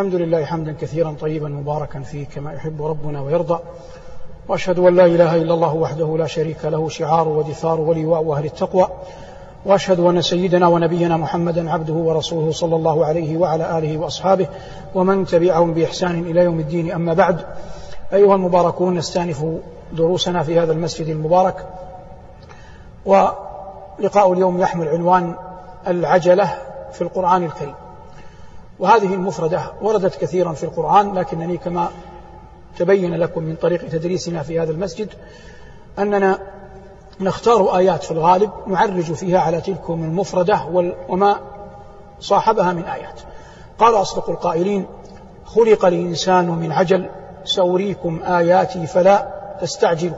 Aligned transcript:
الحمد 0.00 0.14
لله 0.14 0.44
حمدا 0.44 0.76
كثيرا 0.80 1.16
طيبا 1.20 1.48
مباركا 1.48 2.00
فيه 2.00 2.26
كما 2.26 2.52
يحب 2.52 2.82
ربنا 2.82 3.20
ويرضى. 3.20 3.58
وأشهد 4.48 4.78
أن 4.78 4.96
لا 4.96 5.04
إله 5.04 5.36
إلا 5.36 5.54
الله 5.54 5.74
وحده 5.74 6.16
لا 6.18 6.26
شريك 6.26 6.64
له 6.64 6.88
شعار 6.88 7.28
ودثار 7.28 7.80
ولواء 7.80 8.32
أهل 8.32 8.44
التقوى. 8.44 8.88
وأشهد 9.66 10.00
أن 10.00 10.22
سيدنا 10.22 10.68
ونبينا 10.68 11.16
محمدا 11.16 11.70
عبده 11.70 11.92
ورسوله 11.92 12.52
صلى 12.52 12.76
الله 12.76 13.06
عليه 13.06 13.36
وعلى 13.36 13.78
آله 13.78 13.98
وأصحابه 13.98 14.46
ومن 14.94 15.26
تبعهم 15.26 15.74
بإحسان 15.74 16.20
إلى 16.20 16.40
يوم 16.40 16.60
الدين. 16.60 16.92
أما 16.92 17.14
بعد 17.14 17.40
أيها 18.12 18.34
المباركون 18.34 18.94
نستأنف 18.94 19.46
دروسنا 19.92 20.42
في 20.42 20.60
هذا 20.60 20.72
المسجد 20.72 21.06
المبارك. 21.06 21.66
ولقاء 23.06 24.32
اليوم 24.32 24.60
يحمل 24.60 24.88
عنوان 24.88 25.34
العجلة 25.88 26.54
في 26.92 27.02
القرآن 27.02 27.44
الكريم. 27.44 27.74
وهذه 28.80 29.14
المفردة 29.14 29.60
وردت 29.82 30.14
كثيرا 30.14 30.52
في 30.52 30.64
القرآن 30.64 31.14
لكنني 31.14 31.56
كما 31.56 31.88
تبين 32.78 33.14
لكم 33.14 33.42
من 33.42 33.56
طريق 33.56 33.88
تدريسنا 33.88 34.42
في 34.42 34.60
هذا 34.60 34.70
المسجد 34.70 35.08
أننا 35.98 36.38
نختار 37.20 37.76
آيات 37.76 38.02
في 38.02 38.10
الغالب 38.10 38.50
نعرج 38.66 39.12
فيها 39.12 39.38
على 39.38 39.60
تلكم 39.60 40.04
المفردة 40.04 40.60
وما 41.08 41.40
صاحبها 42.20 42.72
من 42.72 42.84
آيات. 42.84 43.20
قال 43.78 43.94
أصدق 43.94 44.30
القائلين 44.30 44.86
خلق 45.44 45.84
الإنسان 45.84 46.48
من 46.48 46.72
عجل 46.72 47.10
سأريكم 47.44 48.20
آياتي 48.22 48.86
فلا 48.86 49.28
تستعجلوا. 49.60 50.16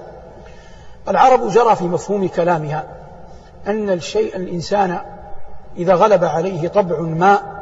العرب 1.09 1.49
جرى 1.49 1.77
في 1.77 1.85
مفهوم 1.85 2.29
كلامها 2.29 2.85
أن 3.67 3.91
الشيء 3.91 4.37
الإنسان 4.37 4.99
إذا 5.77 5.95
غلب 5.95 6.25
عليه 6.25 6.69
طبع 6.69 7.01
ما 7.01 7.62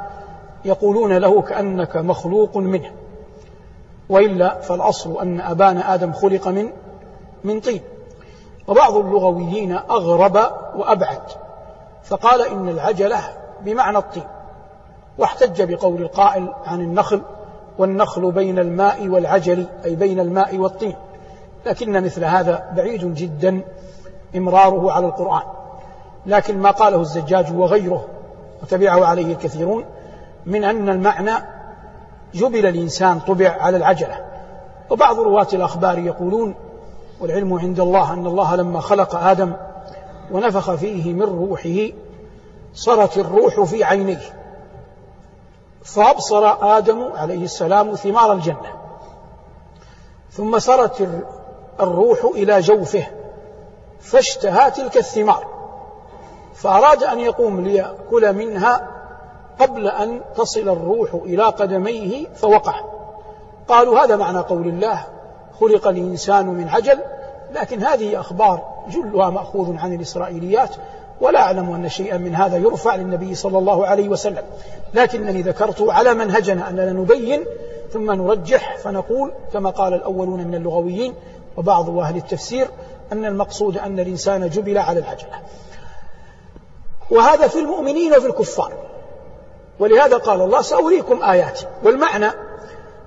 يقولون 0.64 1.12
له 1.12 1.42
كأنك 1.42 1.96
مخلوق 1.96 2.56
منه. 2.56 2.90
وإلا 4.08 4.60
فالأصل 4.60 5.20
أن 5.22 5.40
أبانا 5.40 5.94
آدم 5.94 6.12
خلق 6.12 6.48
من 6.48 6.70
من 7.44 7.60
طين. 7.60 7.80
وبعض 8.68 8.96
اللغويين 8.96 9.72
أغرب 9.72 10.36
وأبعد 10.76 11.22
فقال 12.02 12.46
إن 12.46 12.68
العجلة 12.68 13.20
بمعنى 13.64 13.98
الطين. 13.98 14.24
واحتج 15.18 15.62
بقول 15.74 16.02
القائل 16.02 16.54
عن 16.66 16.80
النخل 16.80 17.22
والنخل 17.78 18.32
بين 18.32 18.58
الماء 18.58 19.08
والعجل 19.08 19.66
أي 19.84 19.94
بين 19.94 20.20
الماء 20.20 20.56
والطين. 20.56 20.96
لكن 21.66 22.04
مثل 22.04 22.24
هذا 22.24 22.72
بعيد 22.76 23.14
جدا 23.14 23.60
إمراره 24.36 24.92
على 24.92 25.06
القرآن. 25.06 25.42
لكن 26.26 26.58
ما 26.58 26.70
قاله 26.70 27.00
الزجاج 27.00 27.56
وغيره 27.56 28.04
وتبعه 28.62 29.04
عليه 29.04 29.32
الكثيرون 29.32 29.84
من 30.46 30.64
أن 30.64 30.88
المعنى 30.88 31.32
جبل 32.34 32.66
الإنسان 32.66 33.20
طبع 33.20 33.56
على 33.60 33.76
العجلة. 33.76 34.24
وبعض 34.90 35.20
رواة 35.20 35.46
الأخبار 35.52 35.98
يقولون 35.98 36.54
والعلم 37.20 37.54
عند 37.54 37.80
الله 37.80 38.12
أن 38.12 38.26
الله 38.26 38.56
لما 38.56 38.80
خلق 38.80 39.14
آدم 39.14 39.52
ونفخ 40.32 40.74
فيه 40.74 41.12
من 41.12 41.22
روحه 41.22 41.94
صرت 42.74 43.18
الروح 43.18 43.60
في 43.60 43.84
عينيه. 43.84 44.20
فأبصر 45.84 46.76
آدم 46.78 47.12
عليه 47.12 47.44
السلام 47.44 47.94
ثمار 47.94 48.32
الجنة. 48.32 48.72
ثم 50.30 50.58
صرت 50.58 51.08
الروح 51.80 52.24
إلى 52.24 52.60
جوفه 52.60 53.06
فاشتهى 54.00 54.70
تلك 54.70 54.96
الثمار. 54.96 55.46
فأراد 56.54 57.02
أن 57.02 57.20
يقوم 57.20 57.60
ليأكل 57.60 58.32
منها 58.32 58.99
قبل 59.60 59.86
أن 59.86 60.20
تصل 60.36 60.68
الروح 60.68 61.14
إلى 61.14 61.42
قدميه 61.42 62.26
فوقع. 62.34 62.74
قالوا 63.68 64.04
هذا 64.04 64.16
معنى 64.16 64.38
قول 64.38 64.68
الله 64.68 65.04
خلق 65.60 65.88
الإنسان 65.88 66.46
من 66.46 66.68
عجل 66.68 66.98
لكن 67.54 67.82
هذه 67.82 68.20
أخبار 68.20 68.62
جلها 68.88 69.30
مأخوذ 69.30 69.76
عن 69.76 69.94
الإسرائيليات 69.94 70.70
ولا 71.20 71.40
أعلم 71.40 71.72
أن 71.74 71.88
شيئا 71.88 72.18
من 72.18 72.34
هذا 72.34 72.56
يرفع 72.56 72.94
للنبي 72.94 73.34
صلى 73.34 73.58
الله 73.58 73.86
عليه 73.86 74.08
وسلم. 74.08 74.42
لكنني 74.94 75.42
ذكرت 75.42 75.82
على 75.82 76.14
منهجنا 76.14 76.68
أننا 76.68 76.92
نبين 76.92 77.44
ثم 77.92 78.12
نرجح 78.12 78.76
فنقول 78.76 79.32
كما 79.52 79.70
قال 79.70 79.94
الأولون 79.94 80.44
من 80.44 80.54
اللغويين 80.54 81.14
وبعض 81.56 81.98
أهل 81.98 82.16
التفسير 82.16 82.68
أن 83.12 83.24
المقصود 83.24 83.78
أن 83.78 84.00
الإنسان 84.00 84.48
جبل 84.48 84.78
على 84.78 84.98
العجلة. 84.98 85.40
وهذا 87.10 87.48
في 87.48 87.58
المؤمنين 87.58 88.12
وفي 88.12 88.26
الكفار. 88.26 88.72
ولهذا 89.80 90.16
قال 90.16 90.40
الله 90.40 90.62
سأريكم 90.62 91.22
آياتي. 91.22 91.66
والمعنى 91.82 92.30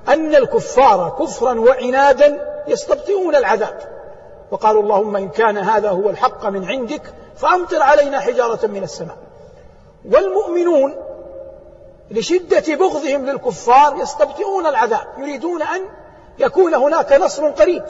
أن 0.08 0.36
الكفار 0.36 1.18
كفرا 1.20 1.60
وعنادا 1.60 2.64
يستبطئون 2.68 3.36
العذاب. 3.36 3.78
وقالوا 4.52 4.84
اللهم 4.84 5.16
إن 5.16 5.30
كان 5.30 5.58
هذا 5.58 5.90
هو 5.90 6.10
الحق 6.10 6.46
من 6.46 6.66
عندك 6.66 7.02
فأمطر 7.36 7.82
علينا 7.82 8.20
حجارة 8.20 8.68
من 8.68 8.84
السماء. 8.84 9.18
والمؤمنون 10.12 10.96
لشدة 12.12 12.76
بغضهم 12.76 13.26
للكفار 13.26 13.96
يستبطئون 13.98 14.66
العذاب 14.66 15.08
يريدون 15.18 15.62
أن 15.62 15.82
يكون 16.40 16.74
هناك 16.74 17.14
نصر 17.14 17.50
قريب. 17.50 17.84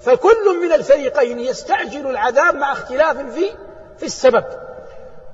فكل 0.00 0.60
من 0.62 0.72
الفريقين 0.72 1.40
يستعجل 1.40 2.06
العذاب 2.06 2.54
مع 2.54 2.72
اختلاف 2.72 3.16
في 3.16 3.50
في 3.98 4.06
السبب. 4.06 4.44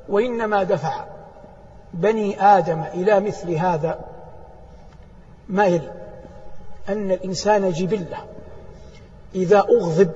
وإنما 0.09 0.63
دفع 0.63 1.05
بني 1.95 2.43
آدم 2.43 2.85
إلى 2.95 3.21
مثل 3.21 3.51
هذا 3.51 3.99
ما 5.49 5.67
يلي؟ 5.67 5.91
أن 6.89 7.11
الإنسان 7.11 7.73
جبلة 7.73 8.17
إذا 9.35 9.59
أغضب 9.59 10.11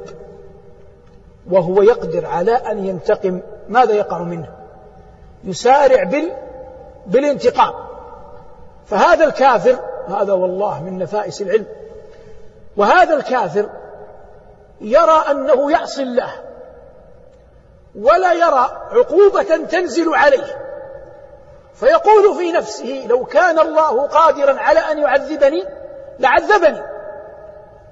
وهو 1.50 1.82
يقدر 1.82 2.27
على 2.27 2.53
أن 2.53 2.87
ينتقم 2.87 3.41
ماذا 3.69 3.93
يقع 3.93 4.19
منه؟ 4.19 4.49
يسارع 5.44 6.05
بال 6.05 6.32
بالانتقام. 7.06 7.75
فهذا 8.87 9.25
الكافر 9.25 9.78
هذا 10.09 10.32
والله 10.32 10.82
من 10.82 10.99
نفائس 10.99 11.43
العلم 11.43 11.66
وهذا 12.77 13.15
الكافر 13.15 13.71
يرى 14.81 15.25
أنه 15.31 15.71
يعصي 15.71 16.03
الله 16.03 16.32
ولا 17.94 18.32
يرى 18.32 18.71
عقوبة 18.91 19.66
تنزل 19.71 20.15
عليه. 20.15 20.72
فيقول 21.75 22.34
في 22.37 22.53
نفسه 22.53 23.06
لو 23.09 23.25
كان 23.25 23.59
الله 23.59 24.06
قادرا 24.06 24.60
على 24.60 24.81
أن 24.81 24.99
يعذبني 24.99 25.65
لعذبني. 26.19 26.83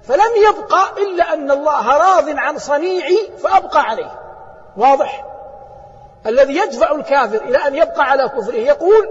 فلم 0.03 0.31
يبقى 0.49 1.03
إلا 1.03 1.35
أن 1.35 1.51
الله 1.51 1.97
راض 1.97 2.29
عن 2.29 2.59
صنيعي 2.59 3.31
فأبقى 3.43 3.81
عليه. 3.81 4.21
واضح؟ 4.77 5.25
الذي 6.27 6.57
يدفع 6.57 6.91
الكافر 6.91 7.37
إلى 7.37 7.59
أن 7.59 7.75
يبقى 7.75 8.03
على 8.03 8.29
كفره 8.29 8.55
يقول 8.55 9.09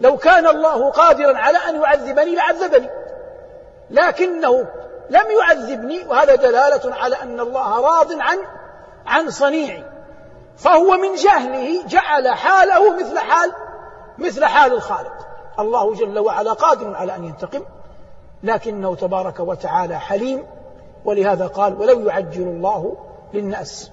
لو 0.00 0.16
كان 0.16 0.46
الله 0.46 0.90
قادرا 0.90 1.38
على 1.38 1.58
أن 1.58 1.82
يعذبني 1.82 2.34
لعذبني. 2.34 2.90
لكنه 3.90 4.66
لم 5.10 5.26
يعذبني 5.40 6.04
وهذا 6.04 6.34
دلالة 6.34 6.94
على 6.94 7.16
أن 7.22 7.40
الله 7.40 7.80
راض 7.80 8.12
عن 8.12 8.38
عن 9.06 9.30
صنيعي. 9.30 9.84
فهو 10.56 10.90
من 10.90 11.14
جهله 11.14 11.82
جعل 11.86 12.28
حاله 12.28 12.96
مثل 12.96 13.18
حال 13.18 13.52
مثل 14.20 14.44
حال 14.44 14.72
الخالق. 14.72 15.26
الله 15.58 15.94
جل 15.94 16.18
وعلا 16.18 16.52
قادر 16.52 16.96
على 16.96 17.16
أن 17.16 17.24
ينتقم 17.24 17.62
لكنه 18.42 18.94
تبارك 18.94 19.40
وتعالى 19.40 19.98
حليم 19.98 20.46
ولهذا 21.04 21.46
قال 21.46 21.80
ولو 21.80 22.00
يعجل 22.00 22.42
الله 22.42 22.96
للناس 23.34 23.90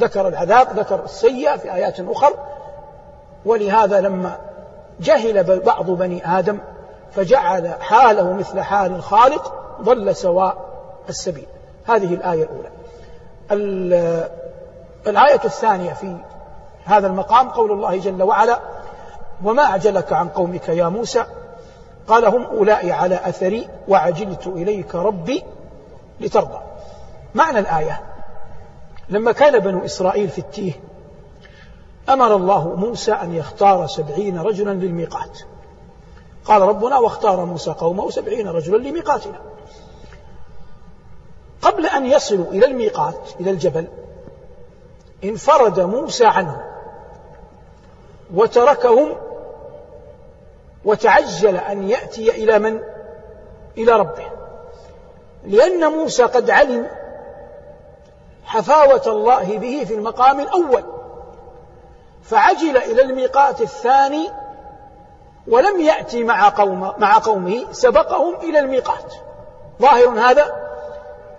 ذكر 0.00 0.28
العذاب 0.28 0.78
ذكر 0.78 1.04
السيئة 1.04 1.56
في 1.56 1.74
آيات 1.74 2.00
أخر. 2.00 2.34
ولهذا 3.44 4.00
لما 4.00 4.38
جهل 5.00 5.60
بعض 5.60 5.90
بني 5.90 6.38
آدم 6.38 6.58
فجعل 7.12 7.74
حاله 7.80 8.32
مثل 8.32 8.60
حال 8.60 8.94
الخالق 8.94 9.54
ضل 9.82 10.16
سواء 10.16 10.56
السبيل. 11.08 11.46
هذه 11.86 12.14
الآية 12.14 12.44
الأولى. 12.44 12.70
الآية 15.06 15.40
الثانية 15.44 15.92
في 15.92 16.16
هذا 16.84 17.06
المقام 17.06 17.48
قول 17.48 17.72
الله 17.72 17.98
جل 17.98 18.22
وعلا 18.22 18.58
وما 19.44 19.62
أعجلك 19.62 20.12
عن 20.12 20.28
قومك 20.28 20.68
يا 20.68 20.88
موسى؟ 20.88 21.24
قال 22.08 22.24
هم 22.24 22.42
أولئي 22.44 22.92
على 22.92 23.14
أثري 23.14 23.68
وعجلت 23.88 24.46
إليك 24.46 24.94
ربي 24.94 25.44
لترضى. 26.20 26.58
معنى 27.34 27.58
الآية 27.58 28.00
لما 29.08 29.32
كان 29.32 29.58
بنو 29.58 29.84
إسرائيل 29.84 30.28
في 30.28 30.38
التيه 30.38 30.72
أمر 32.08 32.36
الله 32.36 32.74
موسى 32.76 33.12
أن 33.12 33.34
يختار 33.34 33.86
سبعين 33.86 34.38
رجلا 34.38 34.70
للميقات. 34.70 35.38
قال 36.44 36.62
ربنا 36.62 36.98
واختار 36.98 37.44
موسى 37.44 37.70
قومه 37.70 38.10
سبعين 38.10 38.48
رجلا 38.48 38.76
لميقاتنا. 38.76 39.40
قبل 41.62 41.86
أن 41.86 42.06
يصلوا 42.06 42.46
إلى 42.46 42.66
الميقات 42.66 43.28
إلى 43.40 43.50
الجبل 43.50 43.88
انفرد 45.24 45.80
موسى 45.80 46.26
عنهم 46.26 46.60
وتركهم 48.34 49.16
وتعجل 50.84 51.56
أن 51.56 51.88
يأتي 51.88 52.30
إلى 52.30 52.58
من؟ 52.58 52.80
إلى 53.78 53.92
ربه. 53.92 54.30
لأن 55.44 55.92
موسى 55.92 56.22
قد 56.22 56.50
علم 56.50 56.90
حفاوة 58.44 59.02
الله 59.06 59.58
به 59.58 59.84
في 59.84 59.94
المقام 59.94 60.40
الأول 60.40 60.84
فعجل 62.22 62.76
إلى 62.76 63.02
الميقات 63.02 63.60
الثاني 63.60 64.30
ولم 65.48 65.80
يأتي 65.80 66.24
مع 66.24 66.48
قوم 66.48 66.92
مع 66.98 67.18
قومه 67.18 67.72
سبقهم 67.72 68.34
إلى 68.34 68.58
الميقات. 68.58 69.14
ظاهر 69.80 70.08
هذا؟ 70.08 70.60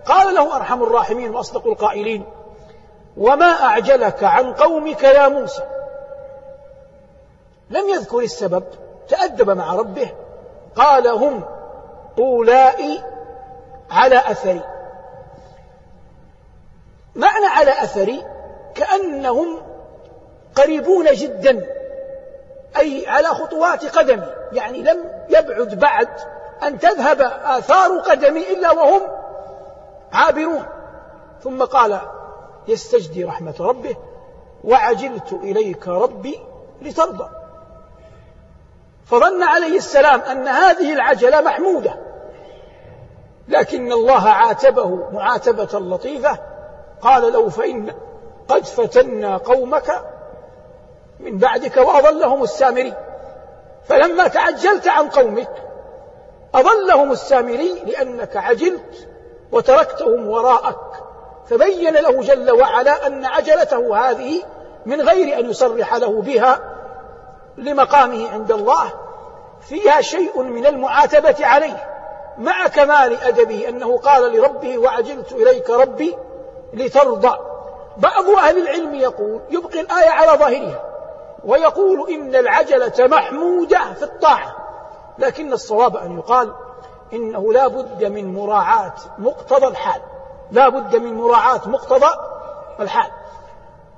قال 0.05 0.35
له 0.35 0.55
أرحم 0.55 0.83
الراحمين 0.83 1.35
وأصدق 1.35 1.67
القائلين 1.67 2.25
وما 3.17 3.45
أعجلك 3.45 4.23
عن 4.23 4.53
قومك 4.53 5.03
يا 5.03 5.27
موسى؟ 5.27 5.63
لم 7.69 7.89
يذكر 7.89 8.19
السبب 8.19 8.63
تأدب 9.07 9.49
مع 9.49 9.75
ربه. 9.75 10.11
قال 10.75 11.07
هم 11.07 11.43
أولئي 12.19 13.03
على 13.91 14.17
أثري. 14.17 14.61
معنى 17.15 17.45
على 17.45 17.71
أثري 17.71 18.25
كأنهم 18.75 19.61
قريبون 20.55 21.05
جدا 21.05 21.65
أي 22.77 23.07
على 23.07 23.27
خطوات 23.27 23.97
قدمي. 23.97 24.27
يعني 24.51 24.77
لم 24.81 25.25
يبعد 25.29 25.79
بعد 25.79 26.09
أن 26.63 26.79
تذهب 26.79 27.21
آثار 27.45 27.99
قدمي 27.99 28.53
إلا 28.53 28.71
وهم 28.71 29.01
عابرون. 30.13 30.65
ثم 31.43 31.63
قال 31.63 31.99
يستجدي 32.67 33.23
رحمة 33.23 33.55
ربه 33.59 33.95
وعجلت 34.63 35.33
إليك 35.33 35.87
ربي 35.87 36.39
لترضى. 36.81 37.40
فظن 39.05 39.43
عليه 39.43 39.77
السلام 39.77 40.21
أن 40.21 40.47
هذه 40.47 40.93
العجلة 40.93 41.41
محمودة. 41.41 41.95
لكن 43.47 43.91
الله 43.91 44.29
عاتبه 44.29 45.11
معاتبة 45.11 45.79
لطيفة 45.79 46.37
قال 47.01 47.33
له 47.33 47.49
فإن 47.49 47.93
قد 48.47 48.65
فتنا 48.65 49.37
قومك 49.37 50.01
من 51.19 51.37
بعدك 51.37 51.77
وأضلهم 51.77 52.43
السامري. 52.43 52.93
فلما 53.85 54.27
تعجلت 54.27 54.87
عن 54.87 55.09
قومك 55.09 55.63
أضلهم 56.55 57.11
السامري 57.11 57.83
لأنك 57.85 58.37
عجلت 58.37 59.07
وتركتهم 59.51 60.27
وراءك. 60.27 60.77
فبين 61.49 61.93
له 61.93 62.21
جل 62.21 62.51
وعلا 62.51 63.07
أن 63.07 63.25
عجلته 63.25 63.97
هذه 63.97 64.43
من 64.85 65.01
غير 65.01 65.39
أن 65.39 65.49
يصرح 65.49 65.95
له 65.95 66.21
بها 66.21 66.70
لمقامه 67.57 68.29
عند 68.31 68.51
الله 68.51 68.93
فيها 69.61 70.01
شيء 70.01 70.41
من 70.41 70.65
المعاتبة 70.65 71.35
عليه. 71.41 71.87
مع 72.37 72.67
كمال 72.67 73.21
أدبه 73.23 73.69
أنه 73.69 73.97
قال 73.97 74.37
لربه 74.37 74.77
وعجلت 74.77 75.31
إليك 75.31 75.69
ربي 75.69 76.17
لترضى 76.73 77.37
بعض 77.97 78.29
أهل 78.29 78.57
العلم 78.57 78.95
يقول 78.95 79.41
يبقي 79.49 79.81
الآية 79.81 80.09
على 80.09 80.37
ظاهرها 80.37 80.83
ويقول 81.45 82.09
إن 82.09 82.35
العجلة 82.35 83.07
محمودة 83.07 83.93
في 83.93 84.03
الطاعة 84.03 84.55
لكن 85.19 85.53
الصواب 85.53 85.97
أن 85.97 86.17
يقال 86.17 86.53
إنه 87.13 87.53
لا 87.53 87.67
بد 87.67 88.03
من 88.03 88.33
مراعاة 88.33 88.93
مقتضى 89.17 89.67
الحال. 89.67 90.01
لا 90.51 90.69
بد 90.69 90.95
من 90.95 91.13
مراعاة 91.13 91.61
مقتضى 91.65 92.09
الحال. 92.79 93.11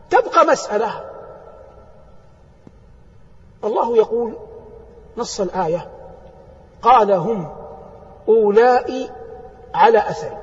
تبقى 0.09 0.45
مسألة 0.45 1.12
الله 3.63 3.97
يقول 3.97 4.33
نص 5.17 5.41
الآية 5.41 5.87
قال 6.81 7.11
هم 7.11 7.55
أولئي 8.27 9.09
على 9.73 10.09
أثر. 10.09 10.37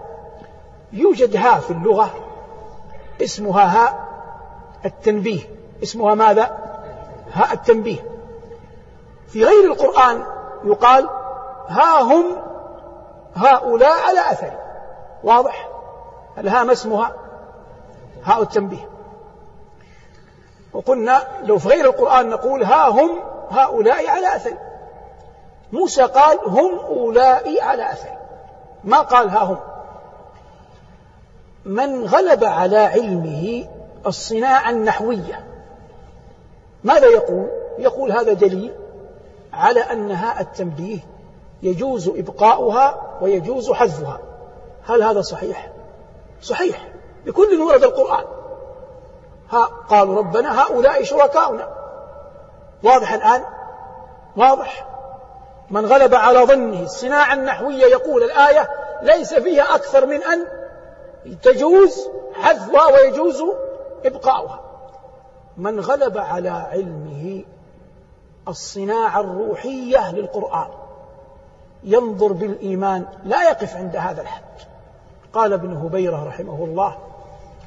يوجد 0.92 1.36
ها 1.36 1.58
في 1.58 1.70
اللغة 1.70 2.10
اسمها 3.22 3.64
هاء 3.64 4.08
التنبيه. 4.84 5.40
اسمها 5.82 6.14
ماذا؟ 6.14 6.58
هاء 7.32 7.52
التنبيه. 7.52 8.04
في 9.28 9.44
غير 9.44 9.72
القرآن 9.72 10.24
يقال 10.64 11.08
ها 11.68 12.02
هم 12.02 12.24
هؤلاء 13.34 14.02
على 14.08 14.20
أثر. 14.32 14.52
واضح؟ 15.24 15.68
الهاء 16.38 16.64
ما 16.64 16.72
اسمها؟ 16.72 17.12
هاء 18.24 18.42
التنبيه. 18.42 18.88
وقلنا 20.72 21.22
لو 21.44 21.58
في 21.58 21.68
غير 21.68 21.84
القرآن 21.84 22.28
نقول 22.28 22.62
ها 22.64 22.88
هم 22.88 23.20
هؤلاء 23.50 24.10
على 24.10 24.36
أثر. 24.36 24.54
موسى 25.72 26.02
قال 26.02 26.38
هم 26.46 26.78
أولئي 26.78 27.60
على 27.60 27.92
أثر. 27.92 28.18
ما 28.84 28.98
قال 28.98 29.28
ها 29.28 29.44
هم؟ 29.44 29.58
من 31.64 32.06
غلب 32.06 32.44
على 32.44 32.78
علمه 32.78 33.68
الصناعة 34.06 34.70
النحوية. 34.70 35.46
ماذا 36.84 37.06
يقول؟ 37.06 37.48
يقول 37.78 38.12
هذا 38.12 38.32
دليل 38.32 38.74
على 39.52 39.80
أن 39.80 40.10
هاء 40.10 40.40
التنبيه 40.40 40.98
يجوز 41.62 42.08
إبقاؤها 42.08 43.18
ويجوز 43.20 43.72
حذفها. 43.72 44.18
هل 44.86 45.02
هذا 45.02 45.20
صحيح؟ 45.20 45.70
صحيح. 46.42 46.88
بكل 47.26 47.60
ورد 47.60 47.84
القرآن. 47.84 48.24
ها 49.50 49.64
قالوا 49.64 50.18
ربنا 50.18 50.62
هؤلاء 50.62 51.04
شركاؤنا. 51.04 51.68
واضح 52.82 53.12
الآن؟ 53.12 53.44
واضح. 54.36 54.86
من 55.70 55.86
غلب 55.86 56.14
على 56.14 56.38
ظنه 56.38 56.82
الصناعة 56.82 57.34
النحوية 57.34 57.84
يقول 57.84 58.22
الآية 58.22 58.70
ليس 59.02 59.34
فيها 59.34 59.74
أكثر 59.74 60.06
من 60.06 60.22
أن 60.22 60.46
تجوز 61.42 62.08
حذفها 62.34 62.86
ويجوز 62.86 63.42
إبقاؤها. 64.04 64.60
من 65.56 65.80
غلب 65.80 66.18
على 66.18 66.48
علمه 66.48 67.44
الصناعة 68.48 69.20
الروحية 69.20 70.12
للقرآن. 70.12 70.68
ينظر 71.84 72.32
بالإيمان 72.32 73.06
لا 73.24 73.50
يقف 73.50 73.76
عند 73.76 73.96
هذا 73.96 74.22
الحد. 74.22 74.42
قال 75.32 75.52
ابن 75.52 75.76
هبيرة 75.76 76.24
رحمه 76.28 76.64
الله 76.64 76.98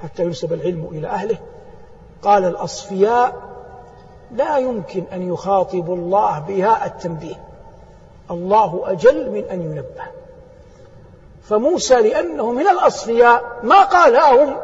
حتى 0.03 0.23
ينسب 0.23 0.53
العلم 0.53 0.89
إلى 0.91 1.07
أهله 1.07 1.37
قال 2.23 2.45
الأصفياء 2.45 3.33
لا 4.31 4.57
يمكن 4.57 5.03
أن 5.13 5.33
يخاطبوا 5.33 5.95
الله 5.95 6.39
بها 6.39 6.85
التنبيه. 6.85 7.35
الله 8.31 8.83
أجل 8.85 9.31
من 9.31 9.43
أن 9.49 9.61
ينبه. 9.61 10.03
فموسى 11.49 11.95
لأنه 11.95 12.51
من 12.51 12.67
الأصفياء 12.67 13.43
ما 13.63 13.83
قال 13.83 14.15
ها 14.15 14.43
هم 14.43 14.57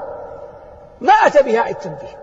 ما 1.02 1.14
أتى 1.14 1.44
بها 1.44 1.70
التنبيه. 1.70 2.20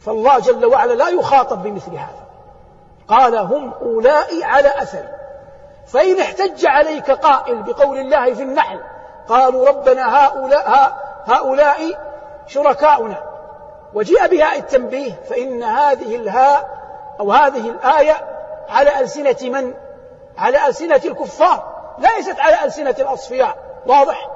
فالله 0.00 0.38
جل 0.38 0.66
وعلا 0.66 0.92
لا 0.92 1.08
يخاطب 1.08 1.62
بمثل 1.62 1.90
هذا. 1.90 2.24
قال 3.08 3.36
هم 3.36 3.72
أولئي 3.82 4.44
على 4.44 4.82
أثر. 4.82 5.04
فإن 5.86 6.20
احتج 6.20 6.66
عليك 6.66 7.10
قائل 7.10 7.62
بقول 7.62 7.98
الله 7.98 8.34
في 8.34 8.42
النحل 8.42 8.80
قالوا 9.28 9.68
ربنا 9.68 10.26
هؤلاء 10.26 10.96
هؤلاء 11.26 11.78
شركاؤنا. 12.46 13.27
وجيء 13.94 14.26
بها 14.26 14.56
التنبيه 14.56 15.12
فإن 15.28 15.62
هذه 15.62 16.16
الهاء 16.16 16.78
أو 17.20 17.32
هذه 17.32 17.70
الآية 17.70 18.14
على 18.68 19.00
ألسنة 19.00 19.36
من؟ 19.42 19.74
على 20.38 20.66
ألسنة 20.66 21.00
الكفار 21.04 21.78
ليست 21.98 22.40
على 22.40 22.64
ألسنة 22.64 22.94
الأصفياء 22.98 23.56
واضح؟ 23.86 24.30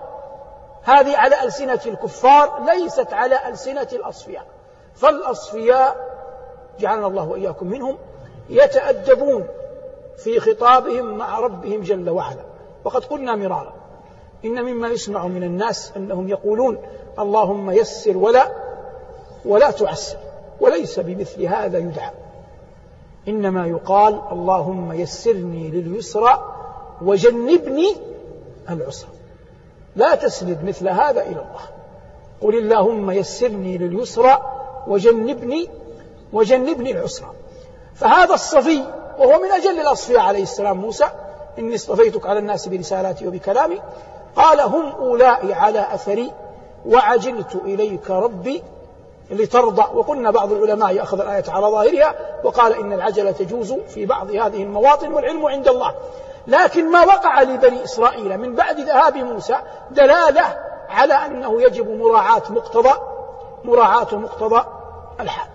هذه 0.85 1.17
على 1.17 1.43
ألسنة 1.43 1.81
الكفار 1.87 2.65
ليست 2.65 3.13
على 3.13 3.49
ألسنة 3.49 3.89
الأصفياء 3.93 4.45
فالأصفياء 4.95 5.97
جعلنا 6.79 7.07
الله 7.07 7.29
وإياكم 7.29 7.67
منهم 7.67 7.99
يتأدبون 8.49 9.47
في 10.17 10.41
خطابهم 10.41 11.19
مع 11.19 11.39
ربهم 11.39 11.81
جل 11.81 12.11
وعلا 12.11 12.45
وقد 12.85 13.05
قلنا 13.05 13.37
مرارا 13.37 13.75
إن 14.45 14.63
مما 14.63 14.89
يسمع 14.89 15.27
من 15.27 15.43
الناس 15.43 15.93
أنهم 15.97 16.29
يقولون 16.29 16.79
اللهم 17.19 17.71
يسر 17.71 18.17
ولا 18.17 18.62
ولا 19.45 19.71
تعسر 19.71 20.17
وليس 20.61 21.01
بمثل 21.01 21.43
هذا 21.43 21.79
يدعى. 21.79 22.11
إنما 23.29 23.67
يقال 23.67 24.23
اللهم 24.33 24.93
يسرني 24.93 25.69
لليسرى 25.69 26.55
وجنبني 27.03 27.97
العسرى. 28.71 29.11
لا 29.97 30.15
تسند 30.15 30.59
مثل 30.65 30.89
هذا 30.89 31.23
إلى 31.23 31.31
الله. 31.31 31.65
قل 32.41 32.59
اللهم 32.59 33.11
يسرني 33.11 33.79
لليسرى 33.79 34.43
وجنبني 34.87 35.69
وجنبني 36.33 36.91
العسرى. 36.91 37.31
فهذا 37.95 38.35
الصفي 38.35 38.83
وهو 39.19 39.43
من 39.43 39.53
أجل 39.53 39.81
الأصفياء 39.81 40.21
عليه 40.21 40.43
السلام 40.43 40.77
موسى 40.77 41.05
إني 41.59 41.75
اصطفيتك 41.75 42.27
على 42.27 42.39
الناس 42.39 42.69
برسالاتي 42.69 43.27
وبكلامي 43.27 43.81
قال 44.37 44.61
هم 44.61 44.91
أولئي 44.91 45.53
على 45.53 45.95
أثري 45.95 46.33
وعجلت 46.87 47.55
إليك 47.65 48.11
ربي 48.11 48.63
لترضى 49.33 49.83
وقلنا 49.95 50.31
بعض 50.31 50.53
العلماء 50.53 50.95
يأخذ 50.95 51.21
الآية 51.21 51.45
على 51.49 51.67
ظاهرها 51.67 52.15
وقال 52.45 52.73
إن 52.73 52.93
العجلة 52.93 53.31
تجوز 53.31 53.73
في 53.73 54.07
بعض 54.07 54.31
هذه 54.31 54.63
المواطن 54.63 55.13
والعلم 55.13 55.47
عند 55.47 55.69
الله. 55.69 55.95
لكن 56.47 56.91
ما 56.91 57.05
وقع 57.05 57.43
لبني 57.43 57.85
إسرائيل 57.85 58.39
من 58.39 58.55
بعد 58.55 58.81
ذهاب 58.81 59.17
موسى 59.17 59.57
دلالة 59.91 60.57
على 60.89 61.15
أنه 61.15 61.63
يجب 61.63 61.91
مراعاة 61.91 62.43
مقتضى 62.51 62.95
مراعاة 63.65 64.15
مقتضى 64.15 64.65
الحال. 65.21 65.49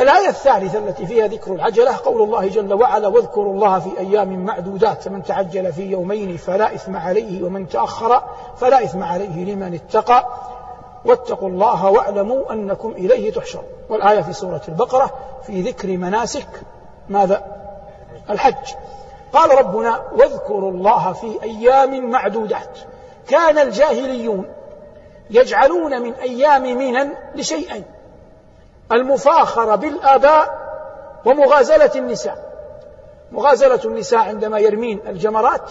الآية 0.00 0.28
الثالثة 0.28 0.78
التي 0.78 1.06
فيها 1.06 1.26
ذكر 1.26 1.52
العجلة 1.52 1.96
قول 2.04 2.22
الله 2.22 2.48
جل 2.48 2.74
وعلا 2.74 3.08
واذكروا 3.08 3.54
الله 3.54 3.78
في 3.78 3.98
أيام 3.98 4.44
معدودات 4.44 5.02
فمن 5.02 5.22
تعجل 5.22 5.72
في 5.72 5.82
يومين 5.82 6.36
فلا 6.36 6.74
إثم 6.74 6.96
عليه 6.96 7.44
ومن 7.44 7.68
تأخر 7.68 8.22
فلا 8.56 8.84
إثم 8.84 9.02
عليه 9.02 9.54
لمن 9.54 9.74
اتقى 9.74 10.26
واتقوا 11.04 11.48
الله 11.48 11.90
واعلموا 11.90 12.52
أنكم 12.52 12.90
إليه 12.90 13.32
تحشرون. 13.32 13.64
والآية 13.88 14.20
في 14.20 14.32
سورة 14.32 14.62
البقرة 14.68 15.10
في 15.46 15.62
ذكر 15.62 15.88
مناسك 15.88 16.48
ماذا؟ 17.08 17.44
الحج. 18.30 18.74
قال 19.32 19.58
ربنا 19.58 20.02
واذكروا 20.12 20.70
الله 20.70 21.12
في 21.12 21.42
أيام 21.42 22.10
معدودات. 22.10 22.78
كان 23.28 23.58
الجاهليون 23.58 24.52
يجعلون 25.30 26.02
من 26.02 26.14
أيام 26.14 26.62
منن 26.62 27.12
لشيئين. 27.34 27.84
المفاخرة 28.92 29.74
بالآباء 29.74 30.60
ومغازلة 31.24 31.90
النساء. 31.96 32.50
مغازلة 33.32 33.80
النساء 33.84 34.20
عندما 34.20 34.58
يرمين 34.58 35.00
الجمرات 35.06 35.70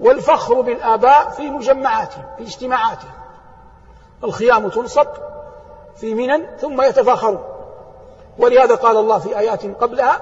والفخر 0.00 0.60
بالآباء 0.60 1.30
في 1.30 1.50
مجمعاتهم 1.50 2.24
في 2.36 2.42
اجتماعاتهم. 2.42 3.19
الخيام 4.24 4.68
تنصب 4.68 5.06
في 5.96 6.14
منن 6.14 6.46
ثم 6.60 6.82
يتفاخرون 6.82 7.44
ولهذا 8.38 8.74
قال 8.74 8.96
الله 8.96 9.18
في 9.18 9.38
آيات 9.38 9.64
قبلها 9.80 10.20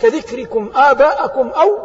كذكركم 0.00 0.72
آباءكم 0.76 1.48
أو 1.48 1.78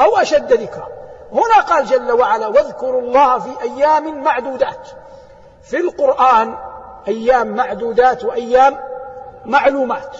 أو 0.00 0.16
أشد 0.16 0.52
ذكرا 0.52 0.88
هنا 1.32 1.60
قال 1.60 1.86
جل 1.86 2.12
وعلا 2.12 2.46
واذكروا 2.46 3.00
الله 3.00 3.38
في 3.38 3.62
أيام 3.62 4.22
معدودات. 4.22 4.88
في 5.62 5.76
القرآن 5.76 6.56
أيام 7.08 7.48
معدودات 7.48 8.24
وأيام 8.24 8.78
معلومات. 9.44 10.16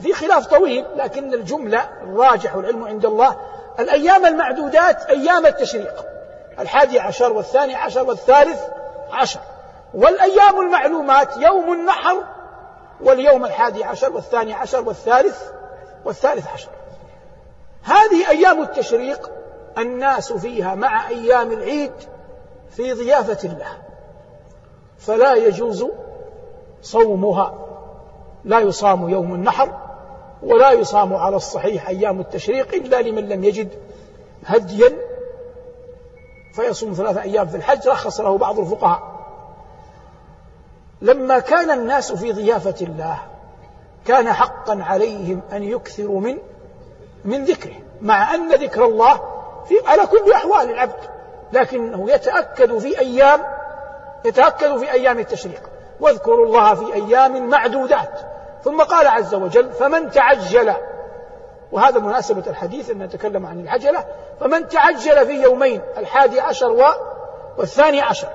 في 0.00 0.12
خلاف 0.12 0.46
طويل 0.46 0.86
لكن 0.96 1.34
الجملة 1.34 1.88
الراجح 2.02 2.56
والعلم 2.56 2.84
عند 2.84 3.06
الله 3.06 3.36
الأيام 3.80 4.26
المعدودات 4.26 5.04
أيام 5.04 5.46
التشريق. 5.46 6.04
الحادي 6.58 7.00
عشر 7.00 7.32
والثاني 7.32 7.74
عشر 7.74 8.02
والثالث 8.02 8.60
عشر. 9.10 9.40
والأيام 9.94 10.60
المعلومات 10.60 11.36
يوم 11.36 11.72
النحر 11.72 12.24
واليوم 13.00 13.44
الحادي 13.44 13.84
عشر 13.84 14.12
والثاني 14.12 14.52
عشر 14.54 14.88
والثالث 14.88 15.42
والثالث 16.04 16.48
عشر. 16.48 16.68
هذه 17.82 18.30
أيام 18.30 18.62
التشريق 18.62 19.30
الناس 19.78 20.32
فيها 20.32 20.74
مع 20.74 21.08
أيام 21.08 21.52
العيد 21.52 21.92
في 22.70 22.92
ضيافة 22.92 23.48
الله. 23.48 23.78
فلا 24.98 25.34
يجوز 25.34 25.86
صومها. 26.82 27.54
لا 28.44 28.58
يصام 28.58 29.08
يوم 29.08 29.34
النحر 29.34 29.78
ولا 30.42 30.70
يصام 30.70 31.14
على 31.14 31.36
الصحيح 31.36 31.88
أيام 31.88 32.20
التشريق 32.20 32.74
إلا 32.74 33.02
لمن 33.02 33.28
لم 33.28 33.44
يجد 33.44 33.68
هديا. 34.46 34.92
فيصوم 36.54 36.92
ثلاثة 36.92 37.22
أيام 37.22 37.46
في 37.46 37.56
الحج 37.56 37.88
رخص 37.88 38.20
له 38.20 38.38
بعض 38.38 38.58
الفقهاء. 38.58 39.11
لما 41.02 41.38
كان 41.38 41.70
الناس 41.70 42.12
في 42.12 42.32
ضيافة 42.32 42.74
الله 42.80 43.18
كان 44.06 44.32
حقا 44.32 44.82
عليهم 44.82 45.42
أن 45.52 45.62
يكثروا 45.62 46.20
من 46.20 46.38
من 47.24 47.44
ذكره 47.44 47.76
مع 48.00 48.34
أن 48.34 48.52
ذكر 48.52 48.84
الله 48.84 49.20
في 49.68 49.74
على 49.86 50.06
كل 50.06 50.32
أحوال 50.32 50.70
العبد 50.70 51.10
لكنه 51.52 52.10
يتأكد 52.10 52.78
في 52.78 52.98
أيام 52.98 53.40
يتأكد 54.24 54.76
في 54.76 54.92
أيام 54.92 55.18
التشريق. 55.18 55.62
واذكروا 56.00 56.46
الله 56.46 56.74
في 56.74 56.94
أيام 56.94 57.48
معدودات. 57.48 58.20
ثم 58.64 58.82
قال 58.82 59.06
عز 59.06 59.34
وجل 59.34 59.72
فمن 59.72 60.10
تعجل 60.10 60.72
وهذا 61.72 61.98
مناسبة 61.98 62.42
الحديث 62.46 62.90
أن 62.90 62.98
نتكلم 62.98 63.46
عن 63.46 63.60
العجلة. 63.60 64.04
فمن 64.40 64.68
تعجل 64.68 65.26
في 65.26 65.42
يومين 65.42 65.80
الحادي 65.96 66.40
عشر 66.40 66.94
والثاني 67.58 68.00
عشر 68.00 68.28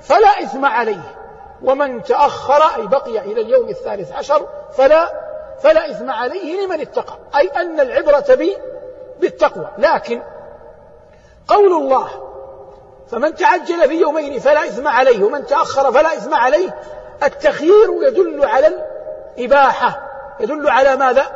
فلا 0.00 0.42
إثم 0.42 0.64
عليه. 0.64 1.21
ومن 1.64 2.02
تأخر 2.02 2.62
أي 2.76 2.86
بقي 2.86 3.18
إلى 3.18 3.40
اليوم 3.40 3.68
الثالث 3.68 4.12
عشر 4.12 4.46
فلا 4.72 5.22
فلا 5.62 5.90
إثم 5.90 6.10
عليه 6.10 6.66
لمن 6.66 6.80
اتقى. 6.80 7.18
أي 7.36 7.48
أن 7.48 7.80
العبرة 7.80 8.34
بي 8.34 8.56
بالتقوى. 9.20 9.68
لكن 9.78 10.22
قول 11.48 11.72
الله 11.72 12.08
فمن 13.10 13.34
تعجل 13.34 13.88
في 13.88 14.00
يومين 14.00 14.38
فلا 14.38 14.64
إثم 14.64 14.88
عليه 14.88 15.24
ومن 15.24 15.46
تأخر 15.46 15.92
فلا 15.92 16.12
إثم 16.12 16.34
عليه 16.34 16.74
التخيير 17.22 18.02
يدل 18.02 18.44
على 18.44 18.66
الإباحة. 19.36 20.08
يدل 20.40 20.68
على 20.68 20.96
ماذا؟ 20.96 21.26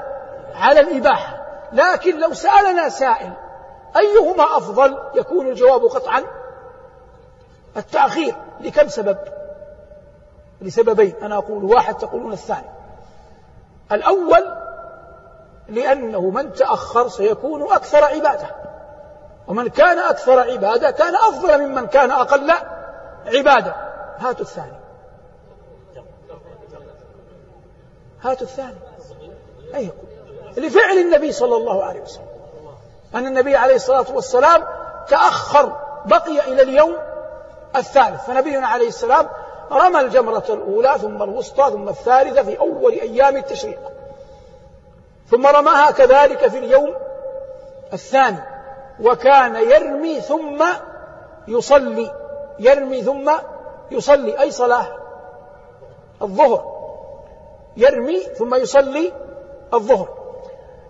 على 0.54 0.80
الإباحة. 0.80 1.46
لكن 1.72 2.20
لو 2.20 2.34
سألنا 2.34 2.88
سائل 2.88 3.32
أيهما 3.96 4.56
أفضل؟ 4.56 4.98
يكون 5.14 5.46
الجواب 5.46 5.84
قطعا 5.84 6.24
التأخير. 7.76 8.34
لكم 8.60 8.88
سبب؟ 8.88 9.18
لسببين. 10.66 11.14
أنا 11.22 11.38
أقول 11.38 11.64
واحد 11.64 11.94
تقولون 11.94 12.32
الثاني. 12.32 12.70
الأول 13.92 14.44
لأنه 15.68 16.20
من 16.20 16.52
تأخر 16.52 17.08
سيكون 17.08 17.72
أكثر 17.72 18.04
عبادة. 18.04 18.50
ومن 19.48 19.68
كان 19.68 19.98
أكثر 19.98 20.38
عبادة 20.38 20.90
كان 20.90 21.14
أفضل 21.14 21.66
ممن 21.66 21.86
كان 21.86 22.10
أقل 22.10 22.52
عبادة. 23.26 23.74
هاتوا 24.18 24.40
الثاني. 24.40 24.76
هاتوا 28.22 28.46
الثاني. 28.46 28.78
أي 29.74 29.92
لفعل 30.56 30.98
النبي 30.98 31.32
صلى 31.32 31.56
الله 31.56 31.84
عليه 31.84 32.00
وسلم. 32.00 32.26
أن 33.14 33.26
النبي 33.26 33.56
عليه 33.56 33.74
الصلاة 33.74 34.06
والسلام 34.14 34.64
تأخر 35.08 35.76
بقي 36.04 36.52
إلى 36.52 36.62
اليوم 36.62 36.96
الثالث. 37.76 38.24
فنبينا 38.26 38.66
عليه 38.66 38.88
السلام 38.88 39.28
رمى 39.72 40.00
الجمرة 40.00 40.44
الأولى 40.48 40.94
ثم 41.00 41.22
الوسطى 41.22 41.70
ثم 41.70 41.88
الثالثة 41.88 42.42
في 42.42 42.58
أول 42.58 42.92
أيام 42.92 43.36
التشريق. 43.36 43.80
ثم 45.30 45.46
رماها 45.46 45.90
كذلك 45.90 46.48
في 46.48 46.58
اليوم 46.58 46.94
الثاني. 47.92 48.42
وكان 49.00 49.54
يرمي 49.54 50.20
ثم 50.20 50.64
يصلي 51.48 52.12
يرمي 52.58 53.02
ثم 53.02 53.32
يصلي 53.90 54.40
أي 54.40 54.50
صلاة؟ 54.50 54.86
الظهر. 56.22 56.76
يرمي 57.76 58.20
ثم 58.20 58.54
يصلي 58.54 59.12
الظهر. 59.74 60.08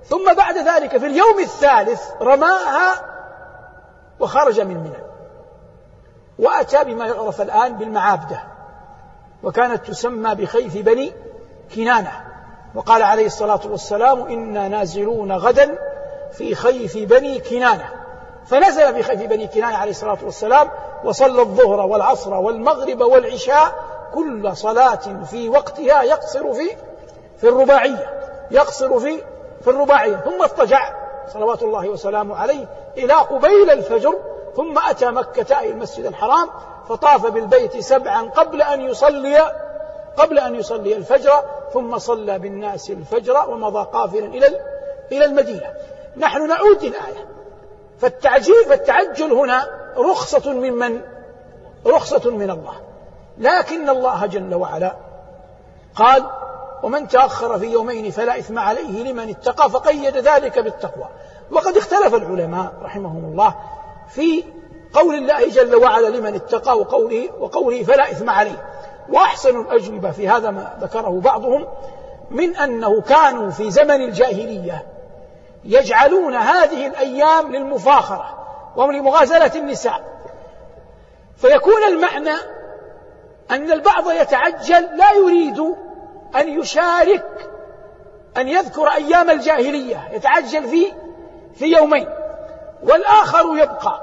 ثم 0.04 0.34
بعد 0.34 0.58
ذلك 0.58 0.96
في 0.96 1.06
اليوم 1.06 1.38
الثالث 1.38 2.10
رماها 2.22 3.02
وخرج 4.20 4.60
من 4.60 4.76
منى. 4.76 5.06
وأتى 6.38 6.84
بما 6.84 7.06
يعرف 7.06 7.40
الآن 7.40 7.78
بالمعابدة. 7.78 8.55
وكانت 9.42 9.86
تسمى 9.86 10.34
بخيف 10.34 10.76
بني 10.76 11.12
كنانة. 11.74 12.12
وقال 12.74 13.02
عليه 13.02 13.26
الصلاة 13.26 13.60
والسلام 13.64 14.20
إنا 14.22 14.68
نازلون 14.68 15.32
غدا 15.32 15.78
في 16.32 16.54
خيف 16.54 16.98
بني 16.98 17.40
كنانة. 17.40 17.90
فنزل 18.46 18.94
في 18.94 19.02
خيف 19.02 19.22
بني 19.22 19.46
كنانة 19.46 19.76
عليه 19.76 19.90
الصلاة 19.90 20.18
والسلام 20.24 20.70
وصلى 21.04 21.42
الظهر 21.42 21.80
والعصر 21.80 22.34
والمغرب 22.34 23.00
والعشاء 23.00 23.74
كل 24.14 24.56
صلاة 24.56 25.24
في 25.30 25.48
وقتها 25.48 26.02
يقصر 26.02 26.52
في 26.52 26.76
في 27.40 27.48
الرباعية 27.48 28.10
يقصر 28.50 29.00
في 29.00 29.22
في 29.60 29.70
الرباعية. 29.70 30.16
ثم 30.16 30.42
اضطجع 30.42 30.94
صلوات 31.32 31.62
الله 31.62 31.88
وسلامه 31.88 32.36
عليه 32.36 32.66
إلى 32.96 33.12
قبيل 33.12 33.70
الفجر 33.70 34.14
ثم 34.56 34.78
أتى 34.78 35.10
مكة 35.10 35.58
أي 35.58 35.70
المسجد 35.70 36.06
الحرام 36.06 36.50
فطاف 36.88 37.26
بالبيت 37.26 37.76
سبعا 37.76 38.22
قبل 38.22 38.62
أن 38.62 38.80
يصلي 38.80 39.52
قبل 40.16 40.38
أن 40.38 40.54
يصلي 40.54 40.96
الفجر 40.96 41.44
ثم 41.72 41.98
صلى 41.98 42.38
بالناس 42.38 42.90
الفجر 42.90 43.50
ومضى 43.50 43.88
قافلا 43.92 44.26
إلى 44.26 44.46
إلى 45.12 45.24
المدينة. 45.24 45.74
نحن 46.16 46.48
نعود 46.48 46.82
الآية 46.82 47.28
فالتعجيل 47.98 48.64
فالتعجل 48.68 49.32
هنا 49.32 49.66
رخصة 49.96 50.52
ممن 50.52 51.00
رخصة 51.86 52.30
من 52.30 52.50
الله. 52.50 52.74
لكن 53.38 53.88
الله 53.88 54.26
جل 54.26 54.54
وعلا 54.54 54.96
قال 55.94 56.26
ومن 56.82 57.08
تأخر 57.08 57.58
في 57.58 57.66
يومين 57.66 58.10
فلا 58.10 58.38
إثم 58.38 58.58
عليه 58.58 59.12
لمن 59.12 59.28
اتقى 59.28 59.70
فقيد 59.70 60.16
ذلك 60.16 60.58
بالتقوى. 60.58 61.08
وقد 61.50 61.76
اختلف 61.76 62.14
العلماء 62.14 62.72
رحمهم 62.82 63.24
الله 63.32 63.54
في 64.08 64.44
قول 64.92 65.14
الله 65.14 65.48
جل 65.48 65.76
وعلا 65.76 66.08
لمن 66.08 66.34
اتقى 66.34 66.78
وقوله 66.78 67.28
وقوله 67.40 67.82
فلا 67.82 68.10
إثم 68.10 68.30
عليه. 68.30 68.66
وأحسن 69.08 69.60
الأجوبة 69.60 70.10
في 70.10 70.28
هذا 70.28 70.50
ما 70.50 70.78
ذكره 70.80 71.20
بعضهم 71.20 71.66
من 72.30 72.56
أنه 72.56 73.00
كانوا 73.00 73.50
في 73.50 73.70
زمن 73.70 74.02
الجاهلية 74.02 74.86
يجعلون 75.64 76.34
هذه 76.34 76.86
الأيام 76.86 77.52
للمفاخرة 77.52 78.46
ولمغازلة 78.76 79.52
النساء. 79.56 80.04
فيكون 81.36 81.82
المعنى 81.88 82.34
أن 83.50 83.72
البعض 83.72 84.10
يتعجل 84.10 84.88
لا 84.96 85.12
يريد 85.12 85.58
أن 86.36 86.60
يشارك 86.60 87.50
أن 88.36 88.48
يذكر 88.48 88.88
أيام 88.88 89.30
الجاهلية 89.30 90.08
يتعجل 90.12 90.68
في 90.68 90.92
في 91.54 91.64
يومين. 91.64 92.06
والآخر 92.86 93.56
يبقى. 93.56 94.00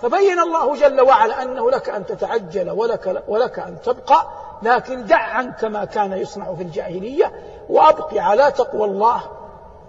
فبين 0.00 0.40
الله 0.40 0.76
جل 0.76 1.00
وعلا 1.00 1.42
أنه 1.42 1.70
لك 1.70 1.88
أن 1.88 2.06
تتعجل 2.06 2.70
ولك, 2.70 3.22
ولك 3.28 3.58
أن 3.58 3.76
تبقى 3.84 4.26
لكن 4.62 5.04
دع 5.04 5.18
عنك 5.18 5.64
ما 5.64 5.84
كان 5.84 6.12
يصنع 6.12 6.54
في 6.54 6.62
الجاهلية 6.62 7.32
وأبق 7.68 8.14
على 8.14 8.50
تقوى 8.50 8.84
الله 8.84 9.22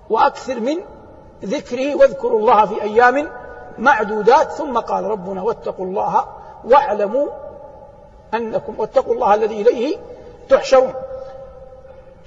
وأكثر 0.10 0.60
من 0.60 0.78
ذكره 1.46 1.96
واذكروا 1.96 2.40
الله 2.40 2.66
في 2.66 2.82
أيام 2.82 3.32
معدودات. 3.78 4.52
ثم 4.52 4.80
قال 4.80 5.04
ربنا 5.04 5.42
واتقوا 5.42 5.86
الله 5.86 6.26
واعلموا 6.66 7.28
أنكم 8.34 8.80
واتقوا 8.80 9.14
الله 9.14 9.34
الذي 9.34 9.62
إليه 9.62 9.98
تحشرون. 10.50 10.94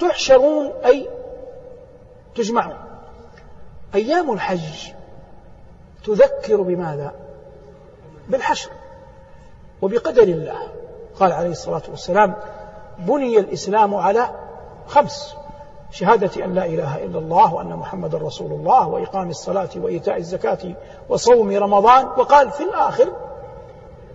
تحشرون 0.00 0.72
أي 0.84 1.10
تجمعون. 2.34 2.78
أيام 3.94 4.32
الحج. 4.32 4.97
تذكر 6.04 6.62
بماذا؟ 6.62 7.12
بالحشر 8.28 8.70
وبقدر 9.82 10.22
الله. 10.22 10.58
قال 11.20 11.32
عليه 11.32 11.50
الصلاة 11.50 11.82
والسلام 11.88 12.34
بني 12.98 13.38
الإسلام 13.38 13.94
على 13.94 14.30
خمس 14.86 15.34
شهادة 15.90 16.44
أن 16.44 16.54
لا 16.54 16.66
إله 16.66 17.04
إلا 17.04 17.18
الله 17.18 17.54
وأن 17.54 17.68
محمد 17.68 18.14
رسول 18.14 18.52
الله 18.52 18.88
وإقام 18.88 19.30
الصلاة 19.30 19.68
وإيتاء 19.76 20.16
الزكاة 20.16 20.58
وصوم 21.08 21.56
رمضان 21.56 22.06
وقال 22.06 22.50
في 22.50 22.62
الآخر 22.62 23.12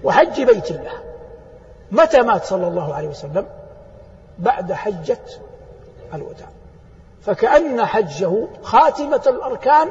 وحج 0.03 0.43
بيت 0.43 0.71
الله. 0.71 1.03
متى 1.91 2.21
مات 2.21 2.45
صلى 2.45 2.67
الله 2.67 2.93
عليه 2.93 3.07
وسلم؟ 3.07 3.45
بعد 4.39 4.73
حجة 4.73 5.19
الوداع. 6.13 6.47
فكأن 7.21 7.85
حجه 7.85 8.47
خاتمة 8.63 9.21
الأركان 9.27 9.89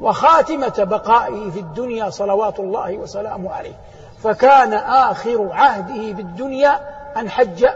وخاتمة 0.00 0.74
بقائه 0.78 1.50
في 1.50 1.60
الدنيا 1.60 2.10
صلوات 2.10 2.60
الله 2.60 2.96
وسلامه 2.96 3.52
عليه. 3.52 3.74
فكان 4.22 4.72
آخر 4.74 5.48
عهده 5.52 6.12
بالدنيا 6.12 6.80
أن 7.16 7.30
حج 7.30 7.66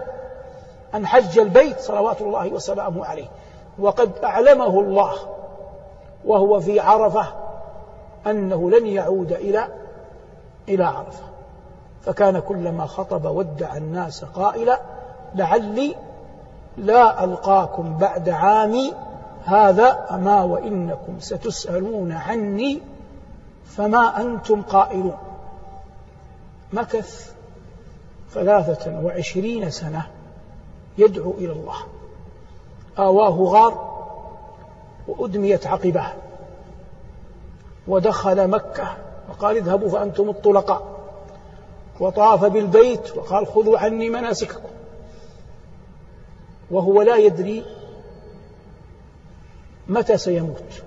أن 0.95 1.07
حج 1.07 1.39
البيت 1.39 1.81
صلوات 1.81 2.21
الله 2.21 2.49
وسلامه 2.49 3.07
عليه. 3.07 3.29
وقد 3.79 4.13
أعلمه 4.25 4.81
الله 4.81 5.13
وهو 6.25 6.61
في 6.61 6.81
عرفة 6.81 7.27
أنه 8.27 8.71
لن 8.71 8.87
يعود 8.87 9.33
إلى 9.33 9.69
إلى 10.69 10.85
عرفة. 10.85 11.25
فكان 12.03 12.39
كلما 12.39 12.87
خطب 12.87 13.25
ودع 13.25 13.77
الناس 13.77 14.25
قائلا 14.25 14.81
لعلي 15.35 15.97
لا 16.77 17.25
ألقاكم 17.25 17.97
بعد 17.97 18.29
عامي 18.29 18.95
هذا 19.45 20.07
أما 20.11 20.43
وإنكم 20.43 21.21
ستسألون 21.21 22.13
عني 22.13 22.81
فما 23.67 24.21
أنتم 24.21 24.63
قائلون. 24.63 25.19
مكث 26.73 27.33
ثلاثة 28.35 29.01
وعشرين 29.01 29.71
سنة 29.71 30.07
يدعو 30.99 31.31
إلى 31.31 31.53
الله. 31.53 31.77
آواه 32.99 33.31
غار 33.31 33.91
وأدميت 35.09 35.67
عقبه. 35.67 36.07
ودخل 37.89 38.49
مكة 38.49 38.97
وقال 39.31 39.57
اذهبوا 39.57 39.89
فأنتم 39.89 40.31
الطلقاء. 40.31 40.83
وطاف 42.01 42.45
بالبيت 42.45 43.17
وقال 43.17 43.47
خذوا 43.47 43.79
عني 43.79 44.11
مناسككم. 44.11 44.69
وهو 46.71 47.03
لا 47.03 47.17
يدري 47.17 47.65
متى 49.91 50.17
سيموت؟ 50.17 50.83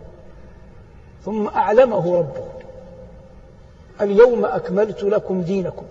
ثم 1.26 1.48
أعلمه 1.48 2.18
ربه. 2.18 2.46
اليوم 4.02 4.46
أكملت 4.46 5.04
لكم 5.04 5.42
دينكم. 5.42 5.86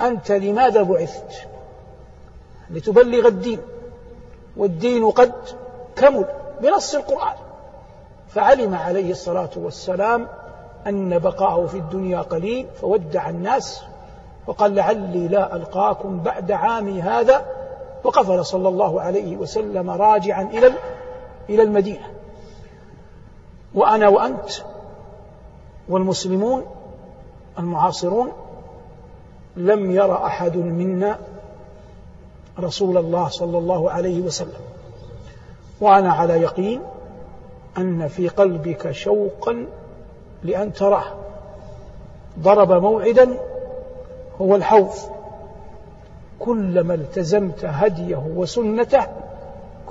أنت 0.00 0.32
لماذا 0.32 0.82
بعثت؟ 0.82 1.48
لتبلغ 2.70 3.28
الدين. 3.28 3.58
والدين 4.56 5.10
قد 5.10 5.32
كمل 5.96 6.24
بنص 6.60 6.94
القرآن. 6.94 7.36
فعلم 8.28 8.74
عليه 8.74 9.10
الصلاة 9.10 9.50
والسلام 9.56 10.28
أن 10.86 11.18
بقاءه 11.18 11.66
في 11.66 11.78
الدنيا 11.78 12.20
قليل 12.20 12.66
فودع 12.80 13.28
الناس 13.28 13.82
وقال 14.46 14.74
لعلي 14.74 15.28
لا 15.28 15.56
ألقاكم 15.56 16.20
بعد 16.20 16.52
عامي 16.52 17.02
هذا. 17.02 17.46
وقفل 18.04 18.44
صلى 18.44 18.68
الله 18.68 19.00
عليه 19.00 19.36
وسلم 19.36 19.90
راجعا 19.90 20.42
إلى 20.42 20.72
إلى 21.50 21.62
المدينة. 21.62 22.10
وأنا 23.74 24.08
وأنت 24.08 24.50
والمسلمون 25.88 26.64
المعاصرون 27.58 28.32
لم 29.56 29.90
ير 29.90 30.26
أحد 30.26 30.56
منا 30.56 31.18
رسول 32.60 32.96
الله 32.96 33.28
صلى 33.28 33.58
الله 33.58 33.90
عليه 33.90 34.20
وسلم. 34.20 34.60
وأنا 35.80 36.12
على 36.12 36.32
يقين 36.32 36.82
أن 37.78 38.08
في 38.08 38.28
قلبك 38.28 38.90
شوقا 38.90 39.66
لأن 40.42 40.72
تراه. 40.72 41.04
ضرب 42.38 42.72
موعدا 42.72 43.38
هو 44.40 44.56
الحوض. 44.56 44.94
كلما 46.40 46.94
التزمت 46.94 47.64
هديه 47.64 48.32
وسنته 48.36 49.06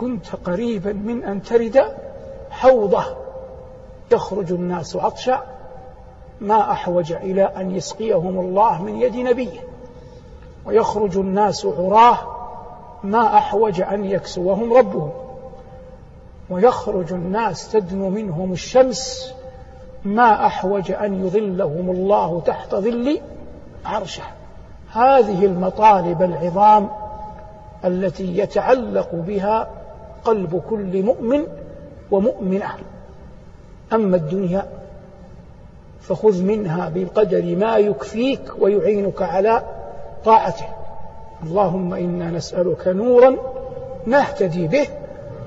كنت 0.01 0.35
قريبا 0.45 0.93
من 0.93 1.23
أن 1.23 1.43
ترد 1.43 1.83
حوضه. 2.49 3.03
يخرج 4.11 4.51
الناس 4.51 4.95
عطشا. 4.95 5.43
ما 6.41 6.71
أحوج 6.71 7.11
إلى 7.11 7.43
أن 7.43 7.75
يسقيهم 7.75 8.39
الله 8.39 8.81
من 8.81 9.01
يد 9.01 9.15
نبيه. 9.15 9.59
ويخرج 10.65 11.17
الناس 11.17 11.65
عراه. 11.65 12.17
ما 13.03 13.37
أحوج 13.37 13.81
أن 13.81 14.05
يكسوهم 14.05 14.73
ربهم. 14.73 15.11
ويخرج 16.49 17.13
الناس 17.13 17.71
تدنو 17.71 18.09
منهم 18.09 18.51
الشمس. 18.51 19.33
ما 20.05 20.45
أحوج 20.45 20.91
أن 20.91 21.25
يظلهم 21.25 21.89
الله 21.89 22.41
تحت 22.45 22.75
ظل 22.75 23.21
عرشه. 23.85 24.23
هذه 24.93 25.45
المطالب 25.45 26.21
العظام 26.21 26.89
التي 27.85 28.37
يتعلق 28.37 29.09
بها 29.13 29.80
قلب 30.25 30.61
كل 30.69 31.03
مؤمن 31.03 31.43
ومؤمنة. 32.11 32.69
أما 33.93 34.15
الدنيا 34.15 34.69
فخذ 36.01 36.43
منها 36.43 36.91
بقدر 36.95 37.55
ما 37.55 37.77
يكفيك 37.77 38.41
ويعينك 38.59 39.21
على 39.21 39.63
طاعته. 40.25 40.65
اللهم 41.43 41.93
إنا 41.93 42.31
نسألك 42.31 42.87
نورا 42.87 43.35
نهتدي 44.05 44.67
به 44.67 44.87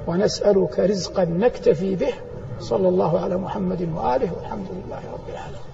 ونسألك 0.07 0.81
رزقا 0.81 1.25
نكتفي 1.25 1.97
به. 1.97 2.13
صلى 2.61 2.89
الله 2.89 3.21
على 3.21 3.37
محمد 3.37 3.83
وآله 3.83 4.31
والحمد 4.37 4.67
لله 4.71 5.01
رب 5.13 5.29
العالمين. 5.29 5.74